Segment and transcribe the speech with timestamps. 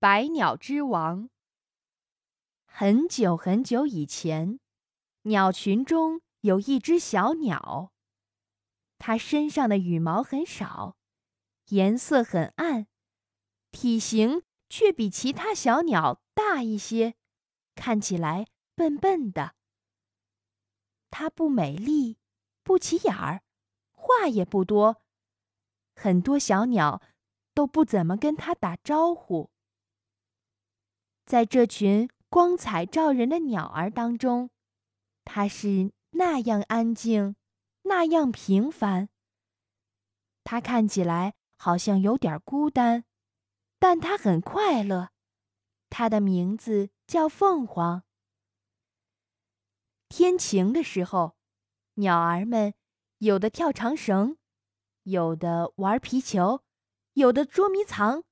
[0.00, 1.28] 百鸟之王。
[2.64, 4.58] 很久很久以前，
[5.24, 7.92] 鸟群中有一只小鸟，
[8.98, 10.96] 它身上的羽毛很少，
[11.66, 12.86] 颜色很暗，
[13.72, 17.14] 体型却比其他小鸟大一些，
[17.74, 19.54] 看起来笨笨的。
[21.10, 22.16] 它不美丽，
[22.62, 23.42] 不起眼儿，
[23.90, 25.02] 话也不多。
[25.94, 27.02] 很多小鸟
[27.52, 29.50] 都不怎么跟它打招呼。
[31.30, 34.50] 在这群光彩照人的鸟儿当中，
[35.24, 37.36] 它是那样安静，
[37.82, 39.08] 那样平凡。
[40.42, 43.04] 它看起来好像有点孤单，
[43.78, 45.10] 但它很快乐。
[45.88, 48.02] 它的名字叫凤凰。
[50.08, 51.36] 天晴的时候，
[51.94, 52.74] 鸟儿们
[53.18, 54.36] 有的跳长绳。
[55.04, 56.64] 有的玩皮球，
[57.12, 58.24] 有的捉迷藏，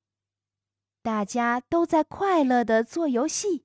[1.08, 3.64] 大家都在快乐的做游戏，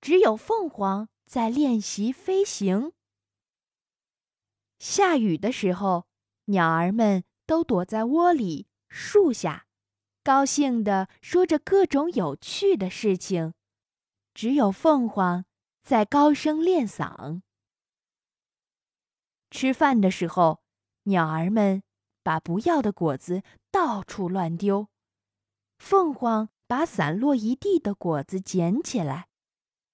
[0.00, 2.92] 只有凤凰在练习飞行。
[4.78, 6.06] 下雨的时候，
[6.46, 9.66] 鸟儿们都躲在窝里、树下，
[10.22, 13.52] 高兴地说着各种有趣的事情，
[14.32, 15.44] 只有凤凰
[15.82, 17.42] 在高声练嗓。
[19.50, 20.62] 吃饭的时候，
[21.02, 21.82] 鸟儿们。
[22.22, 24.88] 把不要的果子到处乱丢，
[25.84, 29.28] 凤凰把散落一地的果子捡起来，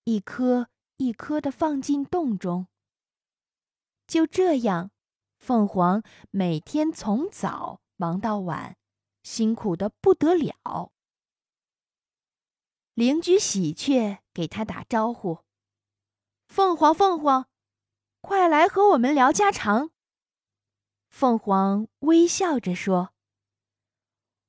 [0.05, 2.69] 一颗一颗的放进洞中。
[4.07, 4.93] 就这样，
[5.41, 8.77] 凤凰每天从早忙到晚，
[9.25, 10.93] 辛苦的不得了。
[12.95, 15.41] 邻居喜鹊给他打招呼
[16.47, 17.49] ：“凤凰，凤凰，
[18.21, 19.91] 快来和我们聊家常。”
[21.11, 23.13] 凤凰微笑着说：“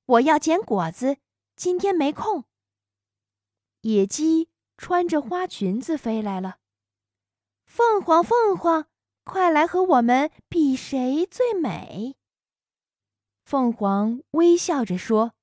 [0.05, 1.17] 我要捡果子，
[1.61, 2.45] 今天没空。”
[3.81, 6.57] 野鸡穿着花裙子飞来了。
[7.65, 8.87] 凤凰，凤凰，
[9.23, 12.17] 快来和我们比谁最美。
[13.45, 15.35] 凤凰微笑着说：“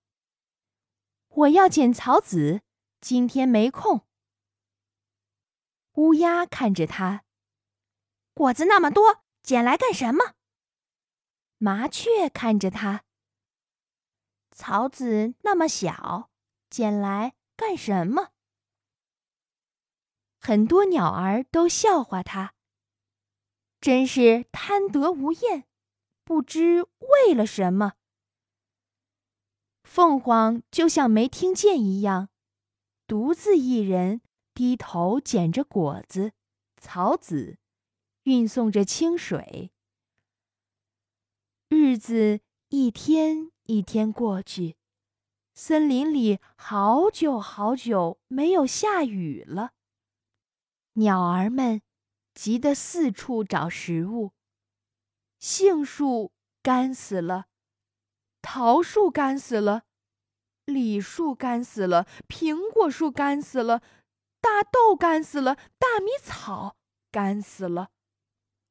[1.31, 2.63] 我要捡草籽，
[3.01, 4.05] 今天没空。”
[5.95, 7.23] 乌鸦看着它，
[8.35, 10.35] 果子那么多，捡来干什么？
[11.59, 13.05] 麻雀看着它，
[14.59, 16.31] 草籽那么小，
[16.69, 18.31] 捡来干什么？
[20.41, 22.55] 很多鸟儿都笑话它，
[23.81, 25.69] 真是贪得无厌，
[26.25, 27.93] 不知为了什么。
[29.85, 32.29] 凤凰就像没听见一样，
[33.07, 34.23] 独自一人
[34.55, 36.33] 低头捡着果子、
[36.77, 37.59] 草籽，
[38.25, 39.71] 运送着清水。
[41.69, 42.41] 日子
[42.71, 44.77] 一天一天过去，
[45.55, 49.71] 森林里好久好久没有下雨了。
[50.93, 51.81] 鸟儿们
[52.35, 54.33] 急得四处找食物。
[55.39, 57.47] 杏树干死了，
[58.43, 59.85] 桃树干死了，
[60.67, 63.81] 李树干死了，苹果树干死了，
[64.43, 66.77] 大豆干死了，大米草
[67.11, 67.89] 干死了，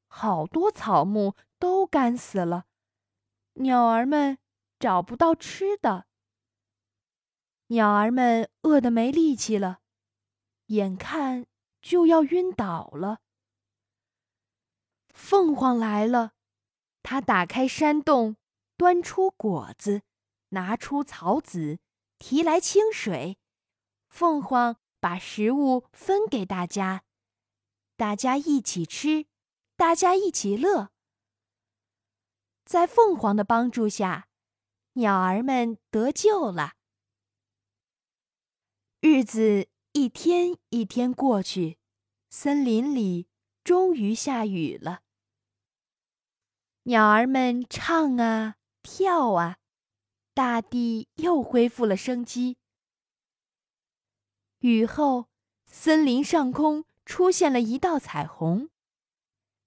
[0.08, 2.66] 好多草木都干死了。
[3.60, 4.38] 鸟儿们
[4.80, 6.06] 找不到吃的，
[7.68, 9.80] 鸟儿们饿得没力气了，
[10.68, 11.48] 眼看
[11.82, 13.20] 就要晕倒了。
[15.10, 16.34] 凤凰来了，
[17.02, 18.38] 它打开山洞，
[18.78, 20.04] 端出果子，
[20.50, 21.80] 拿出草籽，
[22.20, 23.40] 提来清水。
[24.10, 27.04] 凤凰把食物分给大家，
[27.96, 29.26] 大家一起吃，
[29.76, 30.92] 大家一起乐。
[32.68, 34.28] 在凤凰的帮助下，
[34.96, 36.74] 鸟儿们得救了。
[39.00, 41.78] 日子一天一天过去，
[42.30, 43.30] 森林里
[43.64, 45.00] 终于下雨了。
[46.84, 49.60] 鸟儿们唱啊跳啊，
[50.34, 52.58] 大地又恢复了生机。
[54.60, 55.30] 雨后，
[55.68, 58.70] 森林上空出现了一道彩虹。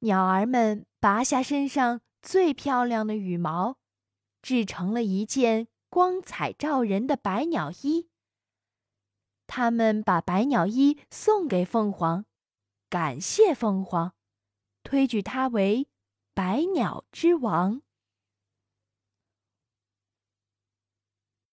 [0.00, 2.02] 鸟儿们拔下身上。
[2.22, 3.76] 最漂亮的羽毛，
[4.43, 8.08] 制成了一件光彩照人的百鸟衣。
[9.46, 12.25] 他们把百鸟衣送给凤凰，
[12.88, 14.14] 感谢凤凰，
[14.82, 15.88] 推举它为
[16.34, 17.82] 百鸟之王。